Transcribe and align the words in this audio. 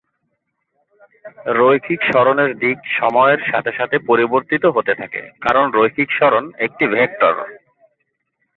রৈখিক 1.59 2.01
সরণের 2.11 2.51
দিক 2.59 2.77
সময়ের 2.99 3.41
সাথে 3.51 3.71
সাথে 3.71 3.95
পরিবর্তিত 4.09 4.63
হতে 4.75 4.93
থাকে 4.95 5.21
কারণ 5.41 5.65
রৈখিক 5.71 6.09
সরণ 6.11 6.43
একটি 6.65 6.83
ভেক্টর। 6.87 7.33